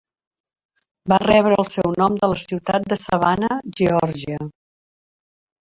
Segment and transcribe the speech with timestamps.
[1.13, 4.45] Va rebre el seu nom de la ciutat de Savannah, Georgia.